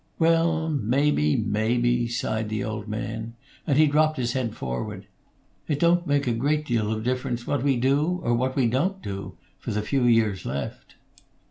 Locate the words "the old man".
2.49-3.35